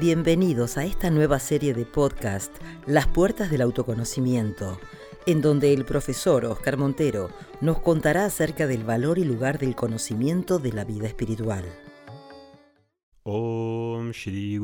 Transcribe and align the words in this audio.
Bienvenidos 0.00 0.78
a 0.78 0.86
esta 0.86 1.10
nueva 1.10 1.38
serie 1.38 1.74
de 1.74 1.84
podcast, 1.84 2.56
Las 2.86 3.06
Puertas 3.06 3.50
del 3.50 3.60
Autoconocimiento, 3.60 4.80
en 5.26 5.42
donde 5.42 5.74
el 5.74 5.84
profesor 5.84 6.46
Oscar 6.46 6.78
Montero 6.78 7.28
nos 7.60 7.80
contará 7.80 8.24
acerca 8.24 8.66
del 8.66 8.82
valor 8.82 9.18
y 9.18 9.24
lugar 9.24 9.58
del 9.58 9.76
conocimiento 9.76 10.58
de 10.58 10.72
la 10.72 10.84
vida 10.84 11.06
espiritual. 11.06 11.66
Om 13.24 14.12
Shri 14.12 14.58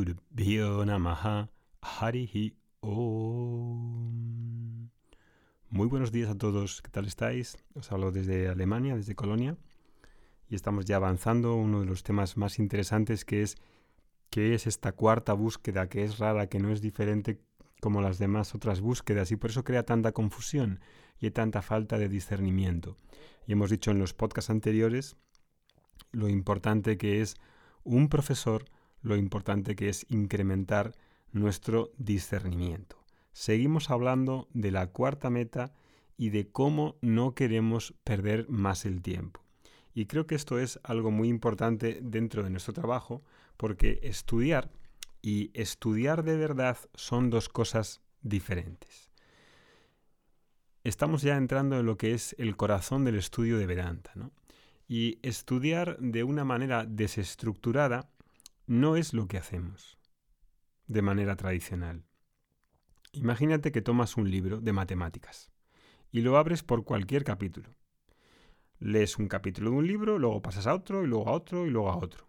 Namaha 0.86 1.50
Harihi 1.82 2.56
Om. 2.80 4.88
Muy 5.68 5.86
buenos 5.86 6.12
días 6.12 6.30
a 6.30 6.38
todos, 6.38 6.80
¿qué 6.80 6.90
tal 6.90 7.04
estáis? 7.04 7.58
Os 7.74 7.92
hablo 7.92 8.10
desde 8.10 8.48
Alemania, 8.48 8.96
desde 8.96 9.14
Colonia, 9.14 9.58
y 10.48 10.54
estamos 10.54 10.86
ya 10.86 10.96
avanzando 10.96 11.56
uno 11.56 11.80
de 11.80 11.86
los 11.86 12.04
temas 12.04 12.38
más 12.38 12.58
interesantes 12.58 13.26
que 13.26 13.42
es 13.42 13.58
qué 14.30 14.54
es 14.54 14.66
esta 14.66 14.92
cuarta 14.92 15.32
búsqueda 15.32 15.88
que 15.88 16.04
es 16.04 16.18
rara, 16.18 16.48
que 16.48 16.58
no 16.58 16.70
es 16.70 16.80
diferente 16.80 17.40
como 17.80 18.00
las 18.00 18.18
demás 18.18 18.54
otras 18.54 18.80
búsquedas 18.80 19.30
y 19.30 19.36
por 19.36 19.50
eso 19.50 19.64
crea 19.64 19.84
tanta 19.84 20.12
confusión 20.12 20.80
y 21.20 21.30
tanta 21.30 21.62
falta 21.62 21.98
de 21.98 22.08
discernimiento. 22.08 22.96
Y 23.46 23.52
hemos 23.52 23.70
dicho 23.70 23.90
en 23.90 23.98
los 23.98 24.14
podcasts 24.14 24.50
anteriores 24.50 25.16
lo 26.12 26.28
importante 26.28 26.96
que 26.96 27.20
es 27.20 27.36
un 27.84 28.08
profesor, 28.08 28.64
lo 29.02 29.16
importante 29.16 29.76
que 29.76 29.88
es 29.88 30.06
incrementar 30.08 30.92
nuestro 31.32 31.92
discernimiento. 31.98 32.96
Seguimos 33.32 33.90
hablando 33.90 34.48
de 34.52 34.70
la 34.70 34.86
cuarta 34.88 35.30
meta 35.30 35.74
y 36.16 36.30
de 36.30 36.48
cómo 36.48 36.96
no 37.02 37.34
queremos 37.34 37.94
perder 38.02 38.48
más 38.48 38.86
el 38.86 39.02
tiempo. 39.02 39.44
Y 39.94 40.06
creo 40.06 40.26
que 40.26 40.34
esto 40.34 40.58
es 40.58 40.80
algo 40.82 41.10
muy 41.10 41.28
importante 41.28 42.00
dentro 42.02 42.42
de 42.42 42.50
nuestro 42.50 42.72
trabajo 42.72 43.22
porque 43.56 44.00
estudiar 44.02 44.70
y 45.22 45.50
estudiar 45.54 46.22
de 46.22 46.36
verdad 46.36 46.78
son 46.94 47.30
dos 47.30 47.48
cosas 47.48 48.00
diferentes. 48.22 49.10
Estamos 50.84 51.22
ya 51.22 51.36
entrando 51.36 51.80
en 51.80 51.86
lo 51.86 51.96
que 51.96 52.14
es 52.14 52.36
el 52.38 52.56
corazón 52.56 53.04
del 53.04 53.16
estudio 53.16 53.58
de 53.58 53.66
Vedanta, 53.66 54.12
¿no? 54.14 54.30
Y 54.86 55.18
estudiar 55.22 55.98
de 55.98 56.22
una 56.22 56.44
manera 56.44 56.84
desestructurada 56.86 58.08
no 58.66 58.96
es 58.96 59.12
lo 59.12 59.26
que 59.26 59.38
hacemos 59.38 59.98
de 60.86 61.02
manera 61.02 61.34
tradicional. 61.34 62.04
Imagínate 63.12 63.72
que 63.72 63.82
tomas 63.82 64.16
un 64.16 64.30
libro 64.30 64.60
de 64.60 64.72
matemáticas 64.72 65.50
y 66.12 66.20
lo 66.20 66.36
abres 66.36 66.62
por 66.62 66.84
cualquier 66.84 67.24
capítulo. 67.24 67.74
Lees 68.78 69.18
un 69.18 69.26
capítulo 69.26 69.70
de 69.70 69.76
un 69.76 69.86
libro, 69.86 70.18
luego 70.18 70.42
pasas 70.42 70.66
a 70.66 70.74
otro 70.74 71.02
y 71.02 71.06
luego 71.06 71.28
a 71.28 71.32
otro 71.32 71.66
y 71.66 71.70
luego 71.70 71.90
a 71.90 71.96
otro. 71.96 72.28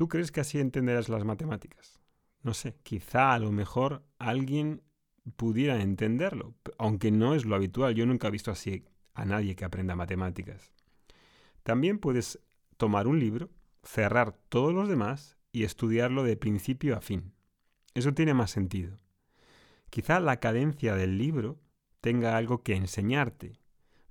¿Tú 0.00 0.08
crees 0.08 0.32
que 0.32 0.40
así 0.40 0.58
entenderás 0.58 1.10
las 1.10 1.26
matemáticas? 1.26 2.00
No 2.42 2.54
sé, 2.54 2.74
quizá 2.82 3.34
a 3.34 3.38
lo 3.38 3.52
mejor 3.52 4.02
alguien 4.18 4.80
pudiera 5.36 5.82
entenderlo, 5.82 6.54
aunque 6.78 7.10
no 7.10 7.34
es 7.34 7.44
lo 7.44 7.54
habitual. 7.54 7.94
Yo 7.94 8.06
nunca 8.06 8.28
he 8.28 8.30
visto 8.30 8.50
así 8.50 8.86
a 9.12 9.26
nadie 9.26 9.56
que 9.56 9.66
aprenda 9.66 9.94
matemáticas. 9.96 10.72
También 11.64 11.98
puedes 11.98 12.40
tomar 12.78 13.06
un 13.06 13.20
libro, 13.20 13.50
cerrar 13.82 14.32
todos 14.48 14.72
los 14.72 14.88
demás 14.88 15.36
y 15.52 15.64
estudiarlo 15.64 16.24
de 16.24 16.38
principio 16.38 16.96
a 16.96 17.02
fin. 17.02 17.34
Eso 17.92 18.14
tiene 18.14 18.32
más 18.32 18.50
sentido. 18.50 18.96
Quizá 19.90 20.18
la 20.18 20.40
cadencia 20.40 20.94
del 20.94 21.18
libro 21.18 21.60
tenga 22.00 22.38
algo 22.38 22.62
que 22.62 22.74
enseñarte, 22.74 23.60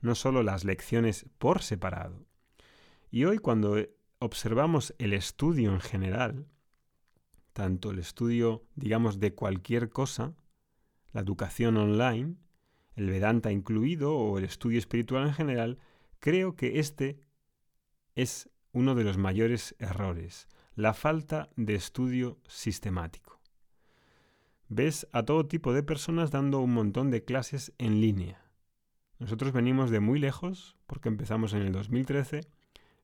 no 0.02 0.14
solo 0.14 0.44
las 0.44 0.66
lecciones 0.66 1.26
por 1.40 1.64
separado. 1.64 2.28
Y 3.10 3.26
hoy 3.26 3.40
cuando 3.40 3.84
observamos 4.20 4.94
el 4.98 5.14
estudio 5.14 5.74
en 5.74 5.80
general, 5.80 6.46
tanto 7.54 7.92
el 7.92 8.00
estudio, 8.00 8.64
digamos, 8.76 9.20
de 9.20 9.34
cualquier 9.34 9.90
cosa, 9.90 10.36
la 11.12 11.22
educación 11.22 11.78
online, 11.78 12.36
el 12.96 13.10
Vedanta 13.10 13.52
incluido 13.52 14.16
o 14.16 14.38
el 14.38 14.44
estudio 14.44 14.78
espiritual 14.78 15.26
en 15.28 15.34
general, 15.34 15.80
creo 16.20 16.56
que 16.56 16.80
este 16.80 17.20
es 18.16 18.50
uno 18.74 18.94
de 18.94 19.06
los 19.06 19.18
mayores 19.18 19.76
errores, 19.80 20.48
la 20.76 20.94
falta 20.94 21.50
de 21.56 21.76
estudio 21.76 22.40
sistemático. 22.46 23.40
Ves 24.68 25.08
a 25.14 25.24
todo 25.24 25.48
tipo 25.48 25.74
de 25.74 25.82
personas 25.82 26.30
dando 26.30 26.60
un 26.60 26.74
montón 26.74 27.10
de 27.10 27.24
clases 27.24 27.74
en 27.78 28.02
línea. 28.02 28.46
Nosotros 29.18 29.52
venimos 29.52 29.90
de 29.90 30.00
muy 30.00 30.20
lejos 30.20 30.78
porque 30.86 31.10
empezamos 31.10 31.54
en 31.54 31.64
el 31.64 31.72
2013. 31.72 32.42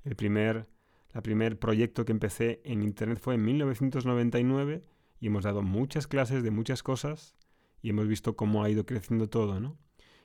El 0.04 0.16
primer 0.16 0.68
el 1.16 1.22
primer 1.22 1.58
proyecto 1.58 2.03
que 2.03 2.12
empecé 2.12 2.62
en 2.66 2.84
Internet 2.84 3.20
fue 3.22 3.36
en 3.36 3.46
1999 3.46 4.84
y 5.22 5.28
hemos 5.28 5.46
dado 5.46 5.62
muchas 5.62 6.08
clases 6.08 6.44
de 6.44 6.52
muchas 6.52 6.84
cosas 6.84 7.38
y 7.81 7.92
hemos 7.92 8.09
visto 8.09 8.36
cómo 8.36 8.64
ha 8.64 8.70
ido 8.70 8.86
creciendo 8.86 9.30
todo, 9.30 9.62
¿no? 9.62 9.78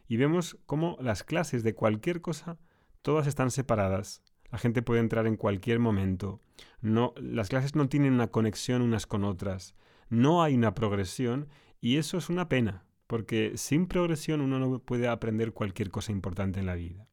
Y 0.09 0.17
vemos 0.17 0.59
cómo 0.67 0.97
las 1.01 1.23
clases 1.23 1.63
de 1.63 1.77
cualquier 1.77 2.21
cosa, 2.21 2.59
todas 3.03 3.29
están 3.29 3.53
separadas. 3.53 4.25
La 4.51 4.59
gente 4.59 4.83
puede 4.83 4.99
entrar 4.99 5.29
en 5.29 5.37
cualquier 5.37 5.79
momento. 5.79 6.41
No, 6.81 7.15
las 7.17 7.51
clases 7.51 7.77
no 7.77 7.89
tienen 7.89 8.15
una 8.15 8.33
conexión 8.33 8.83
unas 8.83 9.07
con 9.07 9.23
otras. 9.23 9.77
No 10.09 10.43
hay 10.43 10.57
una 10.57 10.75
progresión 10.75 11.47
y 11.81 11.99
eso 11.99 12.19
es 12.19 12.29
una 12.29 12.49
pena, 12.49 12.85
porque 13.07 13.53
sin 13.55 13.87
progresión 13.87 14.41
uno 14.41 14.59
no 14.59 14.81
puede 14.81 15.07
aprender 15.07 15.53
cualquier 15.53 15.93
cosa 15.93 16.11
importante 16.11 16.59
en 16.59 16.67
la 16.67 16.75
vida. 16.75 17.10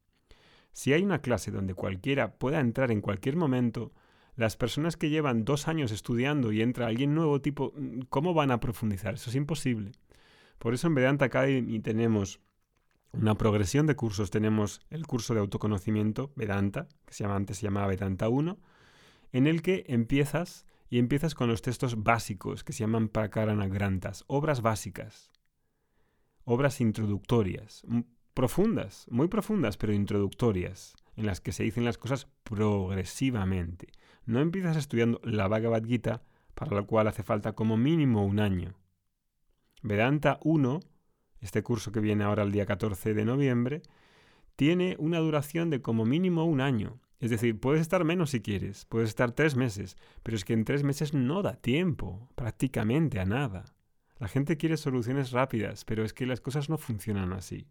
Si 0.78 0.94
hay 0.94 1.02
una 1.02 1.22
clase 1.22 1.50
donde 1.50 1.74
cualquiera 1.74 2.38
pueda 2.38 2.60
entrar 2.60 2.92
en 2.92 3.02
cualquier 3.02 3.36
momento, 3.36 3.94
las 4.36 4.58
personas 4.58 4.96
que 4.96 5.10
llevan 5.10 5.44
dos 5.44 5.68
años 5.68 5.92
estudiando 5.92 6.52
y 6.52 6.62
entra 6.62 6.86
alguien 6.86 7.16
nuevo, 7.16 7.42
tipo, 7.42 7.74
mm, 7.76 8.02
¿cómo 8.12 8.36
van 8.36 8.52
a 8.52 8.60
profundizar? 8.60 9.16
Eso 9.16 9.32
es 9.32 9.36
imposible. 9.36 9.94
Por 10.60 10.76
eso 10.76 10.86
en 10.86 10.94
Vedanta 10.94 11.26
Academy 11.26 11.80
tenemos 11.80 12.42
una 13.12 13.34
progresión 13.34 13.88
de 13.88 13.96
cursos. 13.96 14.30
Tenemos 14.30 14.80
el 14.92 15.08
curso 15.08 15.34
de 15.34 15.40
autoconocimiento, 15.40 16.32
Vedanta, 16.36 16.88
que 17.08 17.24
antes 17.24 17.58
se 17.58 17.64
llamaba 17.64 17.88
Vedanta 17.88 18.30
1, 18.30 18.60
en 19.32 19.48
el 19.48 19.64
que 19.64 19.84
empiezas 19.88 20.68
y 20.92 21.00
empiezas 21.00 21.34
con 21.34 21.50
los 21.50 21.64
textos 21.64 22.04
básicos 22.04 22.64
que 22.64 22.74
se 22.74 22.82
llaman 22.82 23.10
Prakarana 23.10 23.68
Grantas, 23.68 24.26
obras 24.28 24.62
básicas, 24.62 25.32
obras 26.44 26.82
introductorias, 26.82 27.84
profundas, 28.38 29.08
muy 29.10 29.30
profundas, 29.30 29.78
pero 29.78 29.94
introductorias, 29.94 30.96
en 31.16 31.26
las 31.26 31.42
que 31.42 31.52
se 31.52 31.64
dicen 31.64 31.86
las 31.86 31.98
cosas 31.98 32.28
progresivamente. 32.44 33.88
No 34.28 34.42
empiezas 34.42 34.78
estudiando 34.78 35.20
la 35.24 35.48
Bhagavad 35.48 35.84
Gita, 35.84 36.22
para 36.54 36.76
lo 36.76 36.86
cual 36.86 37.08
hace 37.08 37.24
falta 37.24 37.54
como 37.54 37.78
mínimo 37.78 38.24
un 38.24 38.40
año. 38.40 38.76
Vedanta 39.82 40.38
1, 40.44 40.82
este 41.42 41.64
curso 41.64 41.92
que 41.92 42.00
viene 42.00 42.26
ahora 42.26 42.44
el 42.44 42.52
día 42.52 42.68
14 42.68 43.16
de 43.16 43.26
noviembre, 43.26 43.82
tiene 44.56 44.96
una 45.00 45.18
duración 45.18 45.72
de 45.72 45.82
como 45.82 46.06
mínimo 46.06 46.46
un 46.46 46.62
año. 46.62 47.00
Es 47.20 47.32
decir, 47.32 47.60
puedes 47.60 47.82
estar 47.82 48.04
menos 48.04 48.30
si 48.30 48.42
quieres, 48.42 48.86
puedes 48.86 49.10
estar 49.10 49.32
tres 49.32 49.56
meses, 49.56 49.98
pero 50.22 50.38
es 50.38 50.46
que 50.46 50.54
en 50.54 50.64
tres 50.64 50.84
meses 50.84 51.16
no 51.16 51.42
da 51.42 51.56
tiempo, 51.56 52.30
prácticamente 52.36 53.20
a 53.20 53.26
nada. 53.26 53.66
La 54.20 54.28
gente 54.28 54.58
quiere 54.58 54.78
soluciones 54.78 55.32
rápidas, 55.32 55.86
pero 55.86 56.04
es 56.04 56.14
que 56.14 56.28
las 56.28 56.40
cosas 56.40 56.70
no 56.70 56.78
funcionan 56.78 57.34
así. 57.34 57.68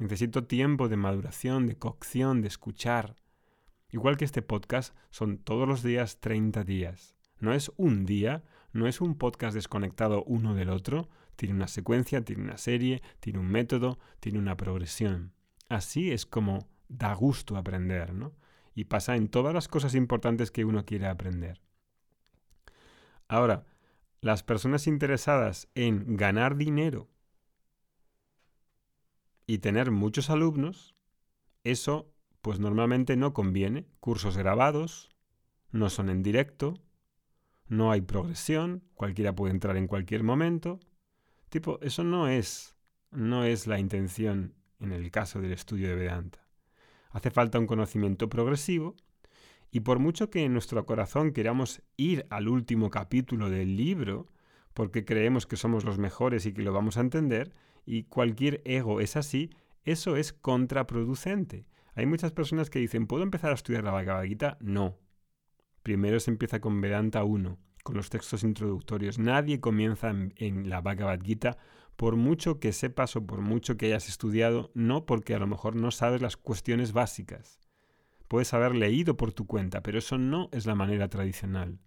Necesito 0.00 0.44
tiempo 0.44 0.88
de 0.88 0.96
maduración, 0.96 1.66
de 1.66 1.76
cocción, 1.76 2.40
de 2.40 2.48
escuchar. 2.48 3.16
Igual 3.90 4.16
que 4.16 4.24
este 4.24 4.40
podcast, 4.40 4.96
son 5.10 5.36
todos 5.36 5.68
los 5.68 5.82
días 5.82 6.20
30 6.20 6.64
días. 6.64 7.16
No 7.38 7.52
es 7.52 7.70
un 7.76 8.06
día, 8.06 8.42
no 8.72 8.86
es 8.86 9.02
un 9.02 9.14
podcast 9.14 9.54
desconectado 9.54 10.24
uno 10.24 10.54
del 10.54 10.70
otro, 10.70 11.10
tiene 11.36 11.54
una 11.54 11.68
secuencia, 11.68 12.24
tiene 12.24 12.44
una 12.44 12.56
serie, 12.56 13.02
tiene 13.20 13.40
un 13.40 13.48
método, 13.48 13.98
tiene 14.20 14.38
una 14.38 14.56
progresión. 14.56 15.34
Así 15.68 16.10
es 16.12 16.24
como 16.24 16.70
da 16.88 17.12
gusto 17.12 17.58
aprender, 17.58 18.14
¿no? 18.14 18.32
Y 18.74 18.84
pasa 18.84 19.16
en 19.16 19.28
todas 19.28 19.52
las 19.52 19.68
cosas 19.68 19.94
importantes 19.94 20.50
que 20.50 20.64
uno 20.64 20.86
quiere 20.86 21.08
aprender. 21.08 21.60
Ahora, 23.28 23.66
las 24.22 24.42
personas 24.44 24.86
interesadas 24.86 25.68
en 25.74 26.16
ganar 26.16 26.56
dinero 26.56 27.10
y 29.50 29.58
tener 29.58 29.90
muchos 29.90 30.30
alumnos, 30.30 30.94
eso 31.64 32.14
pues 32.40 32.60
normalmente 32.60 33.16
no 33.16 33.34
conviene. 33.34 33.88
Cursos 33.98 34.36
grabados, 34.36 35.08
no 35.72 35.90
son 35.90 36.08
en 36.08 36.22
directo, 36.22 36.74
no 37.66 37.90
hay 37.90 38.00
progresión, 38.00 38.84
cualquiera 38.94 39.34
puede 39.34 39.52
entrar 39.52 39.76
en 39.76 39.88
cualquier 39.88 40.22
momento. 40.22 40.78
Tipo, 41.48 41.80
eso 41.82 42.04
no 42.04 42.28
es 42.28 42.76
no 43.10 43.42
es 43.42 43.66
la 43.66 43.80
intención 43.80 44.54
en 44.78 44.92
el 44.92 45.10
caso 45.10 45.40
del 45.40 45.50
estudio 45.50 45.88
de 45.88 45.96
Vedanta. 45.96 46.46
Hace 47.10 47.32
falta 47.32 47.58
un 47.58 47.66
conocimiento 47.66 48.28
progresivo 48.28 48.94
y 49.72 49.80
por 49.80 49.98
mucho 49.98 50.30
que 50.30 50.44
en 50.44 50.52
nuestro 50.52 50.86
corazón 50.86 51.32
queramos 51.32 51.82
ir 51.96 52.24
al 52.30 52.46
último 52.46 52.88
capítulo 52.88 53.50
del 53.50 53.76
libro, 53.76 54.28
porque 54.74 55.04
creemos 55.04 55.48
que 55.48 55.56
somos 55.56 55.84
los 55.84 55.98
mejores 55.98 56.46
y 56.46 56.52
que 56.52 56.62
lo 56.62 56.72
vamos 56.72 56.98
a 56.98 57.00
entender, 57.00 57.52
y 57.84 58.04
cualquier 58.04 58.62
ego 58.64 59.00
es 59.00 59.16
así, 59.16 59.50
eso 59.84 60.16
es 60.16 60.32
contraproducente. 60.32 61.66
Hay 61.94 62.06
muchas 62.06 62.32
personas 62.32 62.70
que 62.70 62.78
dicen, 62.78 63.06
¿puedo 63.06 63.22
empezar 63.22 63.50
a 63.50 63.54
estudiar 63.54 63.84
la 63.84 63.90
Bhagavad 63.90 64.24
Gita? 64.24 64.58
No. 64.60 64.98
Primero 65.82 66.20
se 66.20 66.30
empieza 66.30 66.60
con 66.60 66.80
Vedanta 66.80 67.24
1, 67.24 67.58
con 67.82 67.96
los 67.96 68.10
textos 68.10 68.44
introductorios. 68.44 69.18
Nadie 69.18 69.60
comienza 69.60 70.10
en, 70.10 70.68
la 70.68 70.80
Bhagavad 70.80 71.20
Gita 71.22 71.58
por 71.96 72.16
mucho 72.16 72.60
que 72.60 72.72
sepas 72.72 73.16
o 73.16 73.26
por 73.26 73.40
mucho 73.40 73.76
que 73.76 73.86
hayas 73.86 74.08
estudiado, 74.08 74.70
no 74.74 75.04
porque 75.04 75.34
a 75.34 75.38
lo 75.38 75.46
mejor 75.46 75.76
no 75.76 75.90
sabes 75.90 76.22
las 76.22 76.36
cuestiones 76.36 76.92
básicas. 76.92 77.58
Puedes 78.28 78.54
haber 78.54 78.74
leído 78.74 79.16
por 79.16 79.32
tu 79.32 79.46
cuenta, 79.46 79.82
pero 79.82 79.98
eso 79.98 80.16
no 80.16 80.48
es 80.52 80.64
la 80.64 80.74
manera 80.74 81.08
tradicional. 81.08 81.80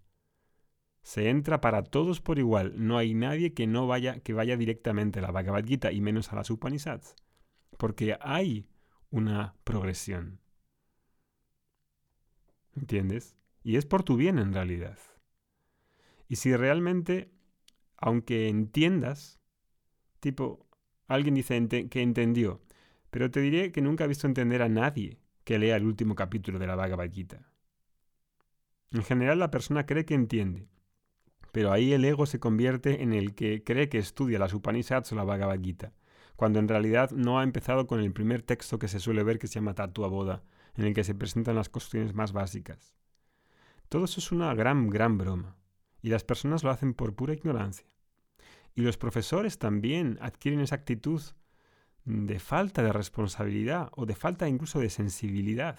Se 1.14 1.28
entra 1.28 1.60
para 1.60 1.84
todos 1.84 2.20
por 2.20 2.40
igual. 2.40 2.72
No 2.76 2.98
hay 2.98 3.14
nadie 3.14 3.54
que 3.54 3.68
no 3.68 3.86
vaya, 3.86 4.18
que 4.18 4.32
vaya 4.32 4.56
directamente 4.56 5.20
a 5.20 5.22
la 5.22 5.30
Bhagavad 5.30 5.64
Gita 5.64 5.92
y 5.92 6.00
menos 6.00 6.32
a 6.32 6.34
las 6.34 6.50
Upanishads. 6.50 7.14
Porque 7.78 8.18
hay 8.20 8.66
una 9.10 9.54
progresión. 9.62 10.40
¿Entiendes? 12.74 13.36
Y 13.62 13.76
es 13.76 13.86
por 13.86 14.02
tu 14.02 14.16
bien 14.16 14.40
en 14.40 14.52
realidad. 14.52 14.98
Y 16.26 16.34
si 16.34 16.56
realmente, 16.56 17.30
aunque 17.96 18.48
entiendas, 18.48 19.38
tipo, 20.18 20.66
alguien 21.06 21.36
dice 21.36 21.88
que 21.90 22.02
entendió, 22.02 22.60
pero 23.12 23.30
te 23.30 23.38
diré 23.38 23.70
que 23.70 23.82
nunca 23.82 24.02
he 24.02 24.08
visto 24.08 24.26
entender 24.26 24.62
a 24.62 24.68
nadie 24.68 25.20
que 25.44 25.60
lea 25.60 25.76
el 25.76 25.84
último 25.84 26.16
capítulo 26.16 26.58
de 26.58 26.66
la 26.66 26.74
Bhagavad 26.74 27.12
Gita. 27.12 27.52
En 28.90 29.04
general 29.04 29.38
la 29.38 29.52
persona 29.52 29.86
cree 29.86 30.04
que 30.04 30.14
entiende, 30.14 30.73
pero 31.54 31.70
ahí 31.70 31.92
el 31.92 32.04
ego 32.04 32.26
se 32.26 32.40
convierte 32.40 33.04
en 33.04 33.12
el 33.12 33.36
que 33.36 33.62
cree 33.62 33.88
que 33.88 33.98
estudia 33.98 34.40
las 34.40 34.52
Upanishads 34.54 35.12
o 35.12 35.14
la 35.14 35.22
Bhagavad 35.22 35.60
Gita, 35.62 35.92
cuando 36.34 36.58
en 36.58 36.66
realidad 36.66 37.12
no 37.12 37.38
ha 37.38 37.44
empezado 37.44 37.86
con 37.86 38.00
el 38.00 38.12
primer 38.12 38.42
texto 38.42 38.80
que 38.80 38.88
se 38.88 38.98
suele 38.98 39.22
ver 39.22 39.38
que 39.38 39.46
se 39.46 39.54
llama 39.54 39.76
Tatua 39.76 40.08
Boda, 40.08 40.42
en 40.74 40.84
el 40.84 40.94
que 40.94 41.04
se 41.04 41.14
presentan 41.14 41.54
las 41.54 41.68
cuestiones 41.68 42.12
más 42.12 42.32
básicas. 42.32 42.96
Todo 43.88 44.06
eso 44.06 44.18
es 44.18 44.32
una 44.32 44.52
gran, 44.54 44.90
gran 44.90 45.16
broma, 45.16 45.56
y 46.02 46.08
las 46.08 46.24
personas 46.24 46.64
lo 46.64 46.70
hacen 46.70 46.92
por 46.92 47.14
pura 47.14 47.34
ignorancia. 47.34 47.86
Y 48.74 48.80
los 48.82 48.98
profesores 48.98 49.60
también 49.60 50.18
adquieren 50.20 50.58
esa 50.58 50.74
actitud 50.74 51.22
de 52.04 52.40
falta 52.40 52.82
de 52.82 52.92
responsabilidad 52.92 53.90
o 53.92 54.06
de 54.06 54.16
falta 54.16 54.48
incluso 54.48 54.80
de 54.80 54.90
sensibilidad. 54.90 55.78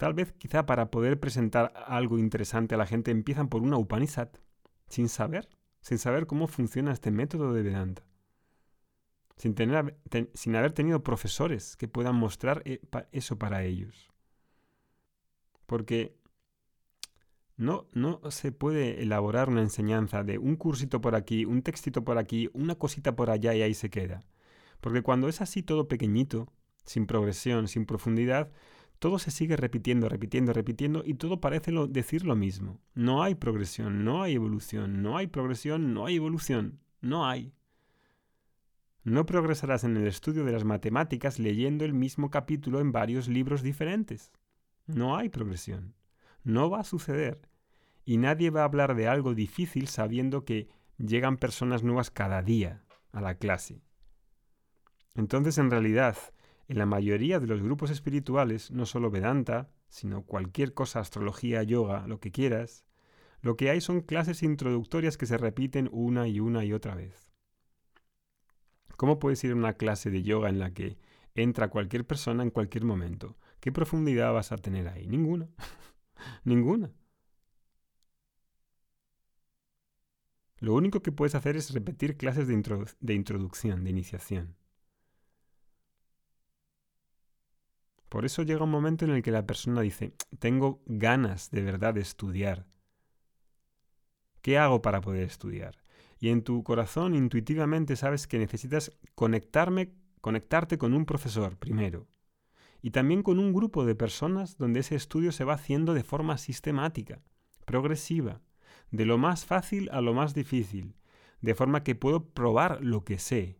Tal 0.00 0.14
vez 0.14 0.32
quizá 0.32 0.64
para 0.64 0.90
poder 0.90 1.20
presentar 1.20 1.74
algo 1.74 2.18
interesante 2.18 2.74
a 2.74 2.78
la 2.78 2.86
gente 2.86 3.10
empiezan 3.10 3.50
por 3.50 3.60
una 3.60 3.76
Upanishad, 3.76 4.30
sin 4.88 5.10
saber, 5.10 5.46
sin 5.82 5.98
saber 5.98 6.26
cómo 6.26 6.46
funciona 6.46 6.90
este 6.90 7.10
método 7.10 7.52
de 7.52 7.62
Vedanta. 7.62 8.02
Sin, 9.36 9.54
tener, 9.54 10.00
sin 10.32 10.56
haber 10.56 10.72
tenido 10.72 11.02
profesores 11.02 11.76
que 11.76 11.86
puedan 11.86 12.14
mostrar 12.14 12.62
eh, 12.64 12.80
eso 13.12 13.38
para 13.38 13.64
ellos. 13.64 14.10
Porque 15.66 16.16
no, 17.58 17.86
no 17.92 18.22
se 18.30 18.52
puede 18.52 19.02
elaborar 19.02 19.50
una 19.50 19.60
enseñanza 19.60 20.24
de 20.24 20.38
un 20.38 20.56
cursito 20.56 21.02
por 21.02 21.14
aquí, 21.14 21.44
un 21.44 21.60
textito 21.60 22.04
por 22.04 22.16
aquí, 22.16 22.48
una 22.54 22.74
cosita 22.74 23.14
por 23.16 23.28
allá 23.28 23.54
y 23.54 23.60
ahí 23.60 23.74
se 23.74 23.90
queda. 23.90 24.24
Porque 24.80 25.02
cuando 25.02 25.28
es 25.28 25.42
así 25.42 25.62
todo 25.62 25.88
pequeñito, 25.88 26.50
sin 26.86 27.04
progresión, 27.04 27.68
sin 27.68 27.84
profundidad, 27.84 28.50
todo 29.00 29.18
se 29.18 29.30
sigue 29.30 29.56
repitiendo, 29.56 30.10
repitiendo, 30.10 30.52
repitiendo 30.52 31.02
y 31.04 31.14
todo 31.14 31.40
parece 31.40 31.72
decir 31.88 32.26
lo 32.26 32.36
mismo. 32.36 32.78
No 32.94 33.22
hay 33.22 33.34
progresión, 33.34 34.04
no 34.04 34.22
hay 34.22 34.34
evolución, 34.34 35.02
no 35.02 35.16
hay 35.16 35.26
progresión, 35.26 35.94
no 35.94 36.04
hay 36.04 36.16
evolución, 36.16 36.80
no 37.00 37.26
hay. 37.26 37.54
No 39.02 39.24
progresarás 39.24 39.84
en 39.84 39.96
el 39.96 40.06
estudio 40.06 40.44
de 40.44 40.52
las 40.52 40.64
matemáticas 40.64 41.38
leyendo 41.38 41.86
el 41.86 41.94
mismo 41.94 42.30
capítulo 42.30 42.78
en 42.78 42.92
varios 42.92 43.26
libros 43.26 43.62
diferentes. 43.62 44.32
No 44.86 45.16
hay 45.16 45.30
progresión. 45.30 45.94
No 46.44 46.68
va 46.68 46.80
a 46.80 46.84
suceder. 46.84 47.40
Y 48.04 48.18
nadie 48.18 48.50
va 48.50 48.60
a 48.60 48.64
hablar 48.64 48.94
de 48.94 49.08
algo 49.08 49.34
difícil 49.34 49.88
sabiendo 49.88 50.44
que 50.44 50.68
llegan 50.98 51.38
personas 51.38 51.82
nuevas 51.82 52.10
cada 52.10 52.42
día 52.42 52.84
a 53.12 53.22
la 53.22 53.36
clase. 53.36 53.80
Entonces, 55.14 55.56
en 55.56 55.70
realidad, 55.70 56.18
en 56.70 56.78
la 56.78 56.86
mayoría 56.86 57.40
de 57.40 57.48
los 57.48 57.60
grupos 57.60 57.90
espirituales, 57.90 58.70
no 58.70 58.86
solo 58.86 59.10
Vedanta, 59.10 59.72
sino 59.88 60.22
cualquier 60.22 60.72
cosa, 60.72 61.00
astrología, 61.00 61.64
yoga, 61.64 62.06
lo 62.06 62.20
que 62.20 62.30
quieras, 62.30 62.84
lo 63.42 63.56
que 63.56 63.70
hay 63.70 63.80
son 63.80 64.02
clases 64.02 64.44
introductorias 64.44 65.18
que 65.18 65.26
se 65.26 65.36
repiten 65.36 65.88
una 65.90 66.28
y 66.28 66.38
una 66.38 66.64
y 66.64 66.72
otra 66.72 66.94
vez. 66.94 67.32
¿Cómo 68.96 69.18
puedes 69.18 69.42
ir 69.42 69.50
a 69.50 69.56
una 69.56 69.72
clase 69.72 70.12
de 70.12 70.22
yoga 70.22 70.48
en 70.48 70.60
la 70.60 70.72
que 70.72 70.96
entra 71.34 71.70
cualquier 71.70 72.06
persona 72.06 72.44
en 72.44 72.50
cualquier 72.50 72.84
momento? 72.84 73.36
¿Qué 73.58 73.72
profundidad 73.72 74.32
vas 74.32 74.52
a 74.52 74.56
tener 74.56 74.86
ahí? 74.86 75.08
Ninguna. 75.08 75.48
Ninguna. 76.44 76.92
Lo 80.58 80.74
único 80.74 81.02
que 81.02 81.10
puedes 81.10 81.34
hacer 81.34 81.56
es 81.56 81.72
repetir 81.72 82.16
clases 82.16 82.46
de, 82.46 82.54
de 83.00 83.14
introducción, 83.14 83.82
de 83.82 83.90
iniciación. 83.90 84.59
Por 88.10 88.24
eso 88.24 88.42
llega 88.42 88.64
un 88.64 88.70
momento 88.72 89.04
en 89.04 89.12
el 89.12 89.22
que 89.22 89.30
la 89.30 89.46
persona 89.46 89.80
dice, 89.82 90.12
tengo 90.40 90.82
ganas 90.84 91.52
de 91.52 91.62
verdad 91.62 91.94
de 91.94 92.00
estudiar. 92.00 92.66
¿Qué 94.42 94.58
hago 94.58 94.82
para 94.82 95.00
poder 95.00 95.22
estudiar? 95.22 95.78
Y 96.18 96.30
en 96.30 96.42
tu 96.42 96.64
corazón 96.64 97.14
intuitivamente 97.14 97.94
sabes 97.94 98.26
que 98.26 98.40
necesitas 98.40 98.90
conectarme, 99.14 99.92
conectarte 100.20 100.76
con 100.76 100.92
un 100.92 101.06
profesor 101.06 101.56
primero. 101.56 102.08
Y 102.82 102.90
también 102.90 103.22
con 103.22 103.38
un 103.38 103.52
grupo 103.52 103.86
de 103.86 103.94
personas 103.94 104.58
donde 104.58 104.80
ese 104.80 104.96
estudio 104.96 105.30
se 105.30 105.44
va 105.44 105.54
haciendo 105.54 105.94
de 105.94 106.02
forma 106.02 106.36
sistemática, 106.36 107.22
progresiva, 107.64 108.40
de 108.90 109.06
lo 109.06 109.18
más 109.18 109.44
fácil 109.44 109.88
a 109.92 110.00
lo 110.00 110.14
más 110.14 110.34
difícil, 110.34 110.96
de 111.42 111.54
forma 111.54 111.84
que 111.84 111.94
puedo 111.94 112.24
probar 112.24 112.80
lo 112.82 113.04
que 113.04 113.20
sé. 113.20 113.56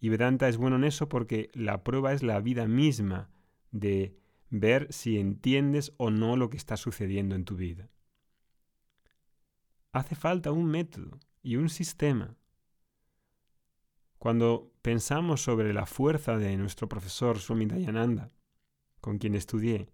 Y 0.00 0.08
Vedanta 0.08 0.48
es 0.48 0.56
bueno 0.56 0.74
en 0.74 0.84
eso 0.84 1.08
porque 1.08 1.50
la 1.54 1.84
prueba 1.84 2.12
es 2.12 2.24
la 2.24 2.40
vida 2.40 2.66
misma 2.66 3.30
de 3.70 4.16
ver 4.50 4.92
si 4.92 5.18
entiendes 5.18 5.92
o 5.96 6.10
no 6.10 6.36
lo 6.36 6.50
que 6.50 6.56
está 6.56 6.76
sucediendo 6.76 7.34
en 7.34 7.44
tu 7.44 7.56
vida. 7.56 7.88
Hace 9.92 10.14
falta 10.14 10.52
un 10.52 10.66
método 10.66 11.18
y 11.42 11.56
un 11.56 11.68
sistema. 11.68 12.36
Cuando 14.18 14.72
pensamos 14.82 15.42
sobre 15.42 15.72
la 15.72 15.86
fuerza 15.86 16.36
de 16.36 16.56
nuestro 16.56 16.88
profesor 16.88 17.38
Swami 17.38 17.66
Dayananda, 17.66 18.30
con 19.00 19.18
quien 19.18 19.34
estudié, 19.34 19.88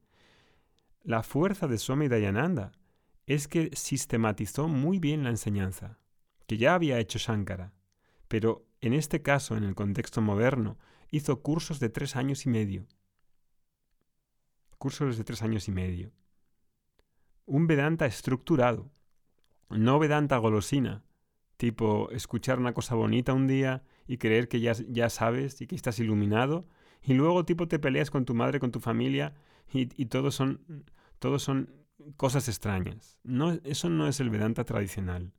la 1.03 1.23
fuerza 1.23 1.69
de 1.69 1.79
Swami 1.79 2.09
Dayananda 2.09 2.73
es 3.27 3.47
que 3.47 3.71
sistematizó 3.75 4.69
muy 4.69 4.99
bien 4.99 5.23
la 5.23 5.31
enseñanza, 5.31 5.99
que 6.47 6.57
ya 6.57 6.75
había 6.75 6.99
hecho 6.99 7.19
Shankara, 7.19 7.73
pero 8.29 8.67
en 8.81 8.93
este 8.93 9.23
caso, 9.23 9.57
en 9.57 9.65
el 9.65 9.75
contexto 9.75 10.21
moderno, 10.21 10.79
hizo 11.11 11.43
cursos 11.43 11.79
de 11.79 11.89
tres 11.89 12.17
años 12.17 12.47
y 12.47 12.49
medio 12.49 12.87
cursos 14.77 15.17
de 15.17 15.25
tres 15.25 15.43
años 15.43 15.69
y 15.69 15.73
medio. 15.73 16.13
Un 17.45 17.67
Vedanta 17.67 18.07
estructurado, 18.07 18.91
no 19.71 19.99
Vedanta 19.99 20.37
golosina, 20.39 21.05
tipo 21.57 22.11
escuchar 22.11 22.59
una 22.59 22.75
cosa 22.75 22.95
bonita 22.95 23.33
un 23.33 23.47
día 23.47 23.83
y 24.07 24.19
creer 24.19 24.49
que 24.49 24.61
ya, 24.61 24.73
ya 24.89 25.11
sabes 25.11 25.61
y 25.61 25.67
que 25.67 25.77
estás 25.77 25.99
iluminado, 25.99 26.69
y 27.03 27.15
luego 27.15 27.45
tipo 27.45 27.69
te 27.69 27.79
peleas 27.79 28.11
con 28.11 28.25
tu 28.25 28.35
madre, 28.35 28.61
con 28.61 28.73
tu 28.73 28.81
familia, 28.81 29.35
y, 29.73 29.89
y 30.01 30.07
todos 30.07 30.35
son, 30.35 30.85
son 31.39 31.71
cosas 32.17 32.49
extrañas. 32.49 33.19
No, 33.23 33.53
eso 33.65 33.89
no 33.91 34.09
es 34.09 34.21
el 34.21 34.31
Vedanta 34.31 34.65
tradicional. 34.65 35.33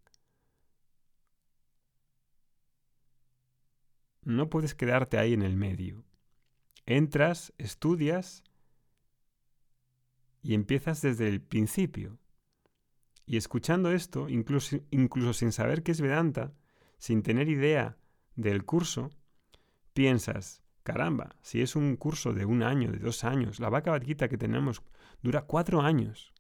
No 4.24 4.50
puedes 4.50 4.76
quedarte 4.76 5.18
ahí 5.18 5.34
en 5.34 5.42
el 5.42 5.56
medio. 5.56 6.04
Entras, 6.86 7.54
estudias 7.58 8.44
y 10.42 10.54
empiezas 10.54 11.02
desde 11.02 11.28
el 11.28 11.42
principio. 11.42 12.20
Y 13.26 13.38
escuchando 13.38 13.92
esto, 13.92 14.30
incluso, 14.30 14.78
incluso 14.92 15.34
sin 15.34 15.52
saber 15.52 15.84
qué 15.84 15.92
es 15.92 16.02
Vedanta, 16.02 16.54
sin 16.98 17.24
tener 17.24 17.50
idea 17.50 17.98
del 18.36 18.64
curso, 18.64 19.10
piensas, 19.94 20.64
caramba, 20.84 21.36
si 21.42 21.62
es 21.62 21.76
un 21.76 21.98
curso 21.98 22.34
de 22.34 22.46
un 22.46 22.64
año, 22.64 22.92
de 22.92 23.00
dos 23.00 23.24
años, 23.24 23.60
la 23.60 23.70
vaca 23.70 24.00
Gita 24.00 24.30
que 24.30 24.38
tenemos 24.38 24.82
dura 25.22 25.42
cuatro 25.42 25.82
años. 25.82 26.34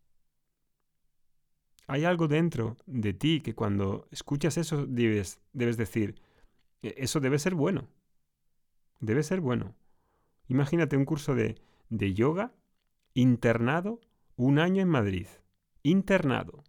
Hay 1.88 2.06
algo 2.06 2.27
dentro 2.27 2.77
de 2.86 3.13
ti 3.13 3.42
que 3.42 3.56
cuando 3.56 4.08
escuchas 4.12 4.58
eso 4.58 4.86
debes, 4.86 5.39
debes 5.54 5.77
decir, 5.77 6.22
e-, 6.82 6.96
eso 6.98 7.20
debe 7.20 7.39
ser 7.39 7.56
bueno. 7.56 7.89
Debe 9.00 9.24
ser 9.24 9.42
bueno. 9.42 9.75
Imagínate 10.48 10.98
un 10.98 11.06
curso 11.06 11.36
de, 11.36 11.56
de 11.89 12.13
yoga 12.13 12.54
Internado 13.19 14.00
un 14.36 14.59
año 14.59 14.83
en 14.83 14.89
Madrid. 14.89 15.25
Internado. 15.81 16.63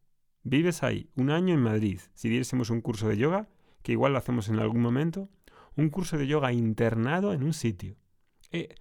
Vives 0.44 0.82
ahí 0.82 1.10
un 1.14 1.28
año 1.28 1.52
en 1.52 1.60
Madrid. 1.60 2.00
Si 2.14 2.30
diésemos 2.30 2.70
un 2.70 2.80
curso 2.80 3.06
de 3.06 3.18
yoga, 3.18 3.50
que 3.82 3.92
igual 3.92 4.12
lo 4.12 4.18
hacemos 4.18 4.48
en 4.48 4.58
algún 4.58 4.80
momento, 4.80 5.28
un 5.76 5.90
curso 5.90 6.16
de 6.16 6.26
yoga 6.26 6.54
internado 6.54 7.34
en 7.34 7.42
un 7.42 7.52
sitio. 7.52 7.98
Eh, 8.50 8.74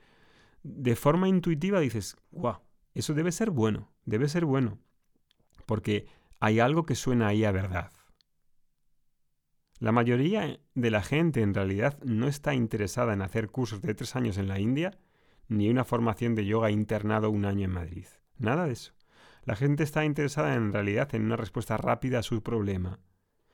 de 0.63 0.95
forma 0.95 1.27
intuitiva 1.27 1.81
dices, 1.81 2.15
wow, 2.31 2.59
eso 2.93 3.13
debe 3.13 3.33
ser 3.33 3.51
bueno, 3.51 3.91
debe 4.05 4.29
ser 4.29 4.45
bueno. 4.45 4.79
Porque 5.65 6.07
hay 6.39 6.61
algo 6.61 6.85
que 6.85 6.95
suena 6.95 7.27
ahí 7.27 7.43
a 7.43 7.51
verdad. 7.51 7.91
La 9.79 9.91
mayoría 9.91 10.57
de 10.73 10.89
la 10.89 11.03
gente 11.03 11.41
en 11.41 11.53
realidad 11.53 12.01
no 12.01 12.29
está 12.29 12.53
interesada 12.53 13.11
en 13.11 13.21
hacer 13.21 13.49
cursos 13.49 13.81
de 13.81 13.93
tres 13.93 14.15
años 14.15 14.37
en 14.37 14.47
la 14.47 14.57
India, 14.57 14.97
ni 15.47 15.69
una 15.69 15.83
formación 15.83 16.35
de 16.35 16.45
yoga 16.45 16.71
internado 16.71 17.29
un 17.29 17.45
año 17.45 17.65
en 17.65 17.71
Madrid. 17.71 18.07
Nada 18.37 18.65
de 18.65 18.73
eso. 18.73 18.93
La 19.43 19.55
gente 19.55 19.83
está 19.83 20.03
interesada 20.05 20.55
en 20.55 20.73
realidad 20.73 21.13
en 21.15 21.23
una 21.23 21.37
respuesta 21.37 21.77
rápida 21.77 22.19
a 22.19 22.23
su 22.23 22.43
problema, 22.43 22.99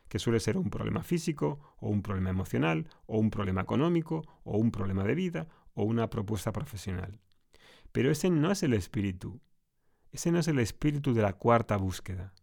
que 0.07 0.19
suele 0.19 0.39
ser 0.39 0.57
un 0.57 0.69
problema 0.69 1.03
físico, 1.03 1.75
o 1.77 1.89
un 1.89 2.01
problema 2.01 2.29
emocional, 2.29 2.87
o 3.05 3.19
un 3.19 3.29
problema 3.29 3.61
económico, 3.61 4.23
o 4.43 4.57
un 4.57 4.71
problema 4.71 5.03
de 5.03 5.15
vida, 5.15 5.47
o 5.73 5.83
una 5.83 6.09
propuesta 6.09 6.51
profesional. 6.51 7.19
Pero 7.91 8.11
ese 8.11 8.29
no 8.29 8.51
es 8.51 8.63
el 8.63 8.73
espíritu. 8.73 9.39
Ese 10.11 10.31
no 10.31 10.39
es 10.39 10.47
el 10.47 10.59
espíritu 10.59 11.13
de 11.13 11.21
la 11.21 11.33
cuarta 11.33 11.77
búsqueda. 11.77 12.33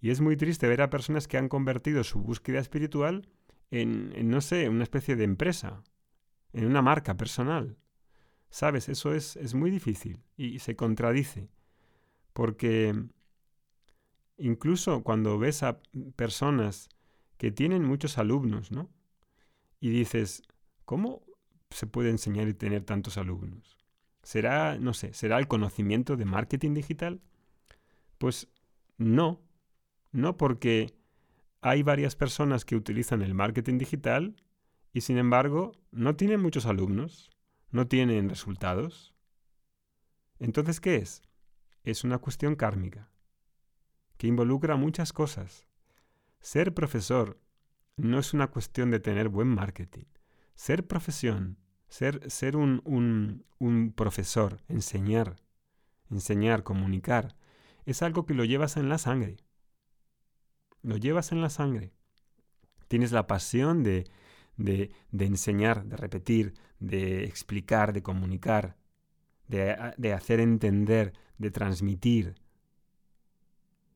Y 0.00 0.10
es 0.10 0.20
muy 0.20 0.36
triste 0.36 0.66
ver 0.66 0.82
a 0.82 0.90
personas 0.90 1.28
que 1.28 1.38
han 1.38 1.48
convertido 1.48 2.02
su 2.02 2.20
búsqueda 2.20 2.58
espiritual 2.58 3.28
en, 3.70 4.28
no 4.28 4.40
sé, 4.40 4.68
una 4.68 4.82
especie 4.82 5.16
de 5.16 5.24
empresa, 5.24 5.82
en 6.52 6.66
una 6.66 6.82
marca 6.82 7.16
personal. 7.16 7.78
¿Sabes? 8.52 8.90
Eso 8.90 9.14
es, 9.14 9.36
es 9.36 9.54
muy 9.54 9.70
difícil 9.70 10.20
y 10.36 10.58
se 10.58 10.76
contradice. 10.76 11.48
Porque 12.34 12.94
incluso 14.36 15.02
cuando 15.02 15.38
ves 15.38 15.62
a 15.62 15.80
personas 16.16 16.90
que 17.38 17.50
tienen 17.50 17.82
muchos 17.82 18.18
alumnos, 18.18 18.70
¿no? 18.70 18.90
Y 19.80 19.88
dices, 19.88 20.42
¿cómo 20.84 21.22
se 21.70 21.86
puede 21.86 22.10
enseñar 22.10 22.46
y 22.46 22.52
tener 22.52 22.84
tantos 22.84 23.16
alumnos? 23.16 23.78
¿Será, 24.22 24.78
no 24.78 24.92
sé, 24.92 25.14
será 25.14 25.38
el 25.38 25.48
conocimiento 25.48 26.18
de 26.18 26.26
marketing 26.26 26.74
digital? 26.74 27.22
Pues 28.18 28.48
no, 28.98 29.40
no 30.12 30.36
porque 30.36 30.94
hay 31.62 31.82
varias 31.82 32.16
personas 32.16 32.66
que 32.66 32.76
utilizan 32.76 33.22
el 33.22 33.32
marketing 33.32 33.78
digital 33.78 34.36
y 34.92 35.00
sin 35.00 35.16
embargo 35.16 35.72
no 35.90 36.16
tienen 36.16 36.42
muchos 36.42 36.66
alumnos, 36.66 37.30
no 37.72 37.88
tienen 37.88 38.28
resultados. 38.28 39.14
Entonces, 40.38 40.80
¿qué 40.80 40.96
es? 40.96 41.22
Es 41.82 42.04
una 42.04 42.18
cuestión 42.18 42.54
kármica, 42.54 43.10
que 44.18 44.28
involucra 44.28 44.76
muchas 44.76 45.12
cosas. 45.12 45.66
Ser 46.40 46.74
profesor 46.74 47.40
no 47.96 48.18
es 48.18 48.34
una 48.34 48.48
cuestión 48.48 48.90
de 48.90 49.00
tener 49.00 49.28
buen 49.28 49.48
marketing. 49.48 50.04
Ser 50.54 50.86
profesión, 50.86 51.58
ser, 51.88 52.30
ser 52.30 52.56
un, 52.56 52.82
un, 52.84 53.44
un 53.58 53.92
profesor, 53.92 54.60
enseñar, 54.68 55.36
enseñar, 56.10 56.62
comunicar, 56.62 57.36
es 57.84 58.02
algo 58.02 58.26
que 58.26 58.34
lo 58.34 58.44
llevas 58.44 58.76
en 58.76 58.88
la 58.88 58.98
sangre. 58.98 59.38
Lo 60.82 60.96
llevas 60.96 61.32
en 61.32 61.40
la 61.40 61.50
sangre. 61.50 61.94
Tienes 62.88 63.12
la 63.12 63.26
pasión 63.26 63.82
de, 63.82 64.10
de, 64.56 64.92
enseñar, 65.18 65.84
de 65.84 65.96
repetir, 65.96 66.54
de 66.78 67.24
explicar, 67.24 67.92
de 67.92 68.02
comunicar, 68.02 68.76
de, 69.48 70.12
hacer 70.12 70.40
entender, 70.40 71.12
de 71.38 71.50
transmitir. 71.50 72.34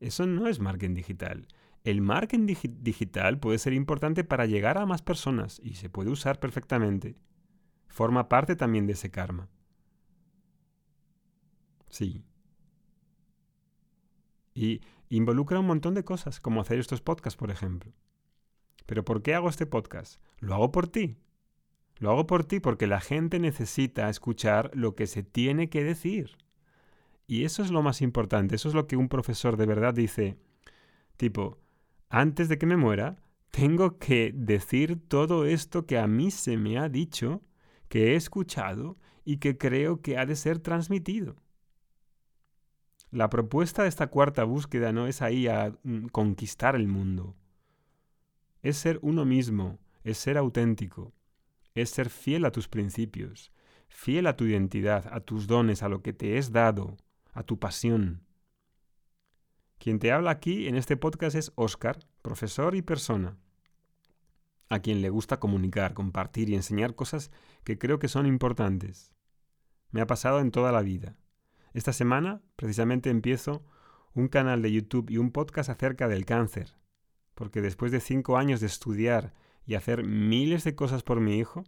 Eso 0.00 0.26
no 0.26 0.46
es 0.48 0.60
marketing 0.60 0.94
digital. 0.94 1.48
El 1.84 2.00
marketing 2.00 2.46
digital 2.80 3.38
puede 3.38 3.58
ser 3.58 3.72
importante 3.72 4.24
para 4.24 4.46
llegar 4.46 4.76
a 4.76 4.86
más 4.86 5.02
personas 5.02 5.60
y 5.62 5.74
se 5.74 5.88
puede 5.88 6.10
usar 6.10 6.40
perfectamente. 6.40 7.16
Forma 7.88 8.28
parte 8.28 8.56
también 8.56 8.86
de 8.86 8.94
ese 8.94 9.10
karma. 9.10 9.48
Sí. 11.88 12.24
Y 14.52 14.80
involucra 15.08 15.60
un 15.60 15.66
montón 15.66 15.94
de 15.94 16.04
cosas, 16.04 16.40
como 16.40 16.60
hacer 16.60 16.78
estos 16.78 17.00
podcasts, 17.00 17.38
por 17.38 17.50
ejemplo. 17.50 17.92
Pero 18.86 19.04
¿por 19.04 19.22
qué 19.22 19.34
hago 19.34 19.48
este 19.48 19.66
podcast? 19.66 20.20
Lo 20.38 20.54
hago 20.54 20.72
por 20.72 20.88
ti. 20.88 21.18
Lo 21.98 22.10
hago 22.10 22.26
por 22.26 22.44
ti 22.44 22.60
porque 22.60 22.86
la 22.86 23.00
gente 23.00 23.38
necesita 23.38 24.08
escuchar 24.08 24.70
lo 24.74 24.94
que 24.94 25.06
se 25.06 25.22
tiene 25.22 25.68
que 25.68 25.82
decir. 25.82 26.36
Y 27.26 27.44
eso 27.44 27.62
es 27.62 27.70
lo 27.70 27.82
más 27.82 28.02
importante, 28.02 28.54
eso 28.54 28.68
es 28.68 28.74
lo 28.74 28.86
que 28.86 28.96
un 28.96 29.08
profesor 29.08 29.56
de 29.56 29.66
verdad 29.66 29.94
dice. 29.94 30.36
Tipo, 31.16 31.58
antes 32.08 32.48
de 32.48 32.58
que 32.58 32.66
me 32.66 32.76
muera, 32.76 33.16
tengo 33.50 33.98
que 33.98 34.32
decir 34.34 35.08
todo 35.08 35.46
esto 35.46 35.86
que 35.86 35.98
a 35.98 36.06
mí 36.06 36.30
se 36.30 36.56
me 36.56 36.78
ha 36.78 36.88
dicho, 36.88 37.42
que 37.88 38.12
he 38.12 38.16
escuchado 38.16 38.98
y 39.24 39.38
que 39.38 39.58
creo 39.58 40.02
que 40.02 40.18
ha 40.18 40.26
de 40.26 40.36
ser 40.36 40.58
transmitido. 40.58 41.36
La 43.10 43.30
propuesta 43.30 43.82
de 43.82 43.88
esta 43.88 44.08
cuarta 44.08 44.44
búsqueda 44.44 44.92
no 44.92 45.06
es 45.06 45.22
ahí 45.22 45.48
a 45.48 45.74
mm, 45.82 46.08
conquistar 46.08 46.76
el 46.76 46.86
mundo. 46.86 47.34
Es 48.66 48.78
ser 48.78 48.98
uno 49.00 49.24
mismo, 49.24 49.78
es 50.02 50.18
ser 50.18 50.36
auténtico, 50.36 51.14
es 51.76 51.88
ser 51.88 52.10
fiel 52.10 52.44
a 52.44 52.50
tus 52.50 52.66
principios, 52.66 53.52
fiel 53.86 54.26
a 54.26 54.36
tu 54.36 54.44
identidad, 54.44 55.06
a 55.12 55.20
tus 55.20 55.46
dones, 55.46 55.84
a 55.84 55.88
lo 55.88 56.02
que 56.02 56.12
te 56.12 56.36
es 56.36 56.50
dado, 56.50 56.96
a 57.32 57.44
tu 57.44 57.60
pasión. 57.60 58.26
Quien 59.78 60.00
te 60.00 60.10
habla 60.10 60.32
aquí 60.32 60.66
en 60.66 60.74
este 60.74 60.96
podcast 60.96 61.36
es 61.36 61.52
Oscar, 61.54 62.00
profesor 62.22 62.74
y 62.74 62.82
persona, 62.82 63.36
a 64.68 64.80
quien 64.80 65.00
le 65.00 65.10
gusta 65.10 65.38
comunicar, 65.38 65.94
compartir 65.94 66.48
y 66.48 66.56
enseñar 66.56 66.96
cosas 66.96 67.30
que 67.62 67.78
creo 67.78 68.00
que 68.00 68.08
son 68.08 68.26
importantes. 68.26 69.14
Me 69.92 70.00
ha 70.00 70.08
pasado 70.08 70.40
en 70.40 70.50
toda 70.50 70.72
la 70.72 70.82
vida. 70.82 71.14
Esta 71.72 71.92
semana, 71.92 72.42
precisamente, 72.56 73.10
empiezo 73.10 73.64
un 74.12 74.26
canal 74.26 74.60
de 74.60 74.72
YouTube 74.72 75.08
y 75.08 75.18
un 75.18 75.30
podcast 75.30 75.70
acerca 75.70 76.08
del 76.08 76.24
cáncer, 76.24 76.74
porque 77.36 77.60
después 77.60 77.92
de 77.92 78.00
cinco 78.00 78.38
años 78.38 78.60
de 78.60 78.66
estudiar 78.66 79.34
y 79.66 79.74
hacer 79.74 80.04
miles 80.04 80.64
de 80.64 80.74
cosas 80.74 81.02
por 81.02 81.20
mi 81.20 81.38
hijo, 81.38 81.64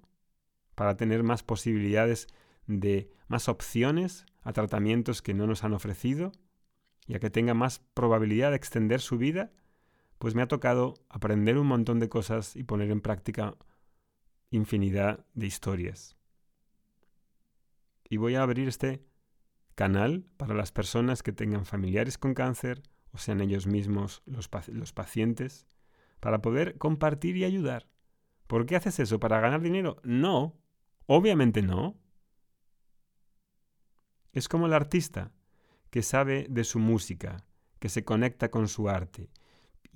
para 0.75 0.97
tener 0.97 1.23
más 1.23 1.43
posibilidades 1.43 2.27
de 2.67 3.13
más 3.29 3.49
opciones 3.49 4.25
a 4.43 4.53
tratamientos 4.53 5.21
que 5.21 5.35
no 5.35 5.47
nos 5.47 5.65
han 5.65 5.75
ofrecido, 5.75 6.33
y 7.07 7.15
a 7.15 7.21
que 7.21 7.31
tenga 7.31 7.53
más 7.53 7.81
probabilidad 7.95 8.51
de 8.51 8.57
extender 8.57 9.01
su 9.01 9.19
vida, 9.19 9.53
pues 10.19 10.35
me 10.35 10.43
ha 10.43 10.49
tocado 10.49 10.95
aprender 11.11 11.59
un 11.59 11.67
montón 11.67 12.01
de 12.01 12.09
cosas 12.09 12.57
y 12.57 12.65
poner 12.65 12.91
en 12.91 13.03
práctica 13.03 13.55
infinidad 14.51 15.27
de 15.35 15.47
historias. 15.47 16.17
Y 18.09 18.17
voy 18.17 18.37
a 18.37 18.43
abrir 18.43 18.69
este 18.69 19.05
canal 19.75 20.25
para 20.39 20.55
las 20.55 20.73
personas 20.73 21.23
que 21.23 21.33
tengan 21.33 21.67
familiares 21.67 22.17
con 22.17 22.33
cáncer 22.33 22.83
o 23.13 23.19
sean 23.19 23.41
ellos 23.41 23.67
mismos 23.67 24.23
los, 24.27 24.49
los 24.69 24.93
pacientes, 24.93 25.67
para 26.21 26.43
poder 26.43 26.79
compartir 26.79 27.37
y 27.37 27.45
ayudar. 27.45 27.89
¿Por 28.47 28.67
qué 28.67 28.77
haces 28.77 28.99
eso? 28.99 29.21
¿Para 29.21 29.41
ganar 29.41 29.61
dinero? 29.61 29.97
No, 30.03 30.57
obviamente 31.07 31.63
no. 31.63 31.97
Es 34.33 34.49
como 34.49 34.67
el 34.67 34.73
artista 34.73 35.33
que 35.91 36.03
sabe 36.03 36.47
de 36.51 36.65
su 36.65 36.79
música, 36.79 37.45
que 37.79 37.89
se 37.89 38.05
conecta 38.05 38.51
con 38.51 38.69
su 38.69 38.89
arte, 38.89 39.31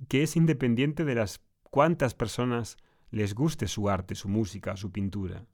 que 0.07 0.23
es 0.23 0.35
independiente 0.35 1.05
de 1.05 1.15
las 1.15 1.41
cuantas 1.63 2.13
personas 2.13 2.77
les 3.11 3.35
guste 3.35 3.67
su 3.67 3.89
arte, 3.89 4.15
su 4.15 4.27
música, 4.27 4.77
su 4.77 4.91
pintura. 4.91 5.45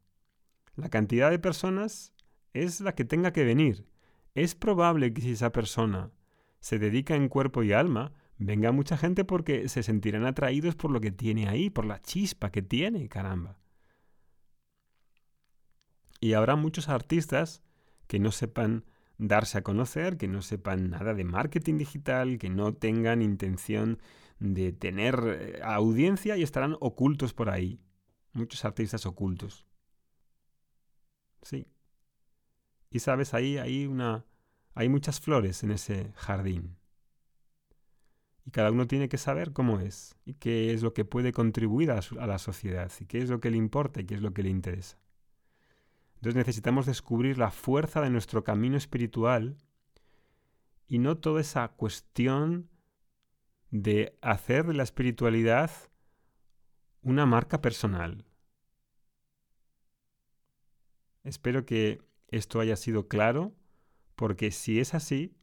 La 0.75 0.89
cantidad 0.89 1.29
de 1.29 1.39
personas 1.39 2.13
es 2.53 2.79
la 2.81 2.95
que 2.95 3.05
tenga 3.05 3.33
que 3.33 3.43
venir 3.43 3.89
es 4.35 4.55
probable 4.55 5.13
que 5.13 5.21
si 5.21 5.31
esa 5.31 5.51
persona 5.51 6.11
se 6.59 6.79
dedica 6.79 7.15
en 7.15 7.29
cuerpo 7.29 7.63
y 7.63 7.73
alma, 7.73 8.13
venga 8.37 8.71
mucha 8.71 8.97
gente 8.97 9.25
porque 9.25 9.67
se 9.69 9.83
sentirán 9.83 10.25
atraídos 10.25 10.75
por 10.75 10.91
lo 10.91 11.01
que 11.01 11.11
tiene 11.11 11.47
ahí, 11.47 11.69
por 11.69 11.85
la 11.85 12.01
chispa 12.01 12.51
que 12.51 12.61
tiene, 12.61 13.07
caramba. 13.09 13.57
Y 16.21 16.33
habrá 16.33 16.55
muchos 16.55 16.89
artistas 16.89 17.61
que 18.07 18.19
no 18.19 18.31
sepan 18.31 18.85
darse 19.17 19.57
a 19.57 19.61
conocer, 19.61 20.17
que 20.17 20.27
no 20.27 20.41
sepan 20.41 20.89
nada 20.89 21.13
de 21.13 21.23
marketing 21.23 21.77
digital, 21.77 22.37
que 22.37 22.49
no 22.49 22.73
tengan 22.73 23.21
intención 23.21 23.99
de 24.39 24.71
tener 24.71 25.21
eh, 25.25 25.59
audiencia 25.63 26.37
y 26.37 26.43
estarán 26.43 26.75
ocultos 26.79 27.33
por 27.33 27.49
ahí. 27.49 27.81
Muchos 28.33 28.63
artistas 28.65 29.05
ocultos. 29.05 29.65
Sí. 31.41 31.67
Y 32.89 32.99
sabes, 32.99 33.33
ahí 33.33 33.57
hay 33.57 33.85
una 33.85 34.25
hay 34.79 34.87
muchas 34.87 35.19
flores 35.19 35.61
en 35.63 35.71
ese 35.71 36.13
jardín. 36.15 36.77
Y 38.45 38.51
cada 38.51 38.71
uno 38.71 38.87
tiene 38.87 39.09
que 39.09 39.17
saber 39.17 39.51
cómo 39.51 39.81
es 39.81 40.15
y 40.23 40.35
qué 40.35 40.73
es 40.73 40.83
lo 40.83 40.93
que 40.93 41.03
puede 41.03 41.33
contribuir 41.33 41.91
a, 41.91 41.99
la 42.25 42.39
sociedad 42.39 42.89
y 43.01 43.05
qué 43.05 43.17
es 43.17 43.29
lo 43.29 43.41
que 43.41 43.51
le 43.51 43.57
importa 43.57 43.99
y 43.99 44.05
qué 44.05 44.15
es 44.15 44.21
lo 44.21 44.33
que 44.33 44.41
le 44.41 44.49
interesa. 44.49 44.97
Entonces 46.15 46.37
necesitamos 46.37 46.85
descubrir 46.85 47.37
la 47.37 47.51
fuerza 47.51 47.99
de 47.99 48.09
nuestro 48.09 48.45
camino 48.45 48.77
espiritual 48.77 49.57
y 50.87 50.99
no 50.99 51.17
toda 51.17 51.41
esa 51.41 51.67
cuestión 51.67 52.69
de 53.71 54.17
hacer 54.21 54.65
de 54.65 54.75
la 54.75 54.83
espiritualidad 54.83 55.71
una 57.01 57.25
marca 57.25 57.59
personal. 57.59 58.23
Espero 61.25 61.65
que 61.65 62.01
esto 62.29 62.61
haya 62.61 62.77
sido 62.77 63.09
claro 63.09 63.58
porque 64.19 64.51
si 64.51 64.81
es 64.81 64.95
así, 64.95 65.33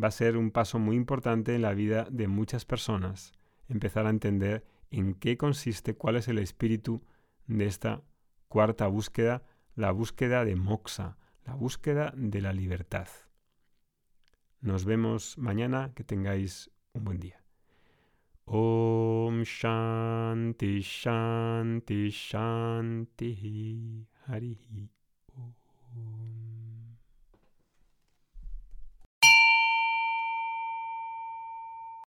va 0.00 0.06
a 0.06 0.12
ser 0.12 0.36
un 0.36 0.52
paso 0.52 0.78
muy 0.78 0.94
importante 0.94 1.56
en 1.56 1.62
la 1.62 1.74
vida 1.74 2.06
de 2.12 2.28
muchas 2.28 2.64
personas, 2.64 3.32
empezar 3.66 4.06
a 4.06 4.10
entender 4.10 4.64
en 4.92 5.14
qué 5.14 5.36
consiste, 5.36 5.96
cuál 5.96 6.14
es 6.14 6.28
el 6.28 6.38
espíritu 6.38 7.02
de 7.48 7.66
esta 7.66 8.04
cuarta 8.46 8.86
búsqueda, 8.86 9.42
la 9.74 9.90
búsqueda 9.90 10.44
de 10.44 10.54
moxa, 10.54 11.18
la 11.44 11.56
búsqueda 11.56 12.12
de 12.16 12.40
la 12.40 12.52
libertad. 12.52 13.08
Nos 14.60 14.84
vemos 14.84 15.36
mañana, 15.36 15.90
que 15.96 16.04
tengáis 16.04 16.70
un 16.92 17.02
buen 17.02 17.18
día. 17.18 17.42
Om 18.44 19.42
Shanti 19.42 20.82
Shanti 20.82 22.10
Shanti 22.10 24.06
Hari 24.28 24.88
Om 25.34 26.59